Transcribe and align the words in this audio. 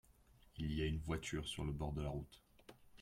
il 0.57 0.73
y 0.73 0.81
a 0.81 0.87
une 0.87 0.97
voiture 0.97 1.47
sur 1.47 1.63
le 1.63 1.71
bord 1.71 1.93
de 1.93 2.01
la 2.01 2.09
route. 2.09 2.41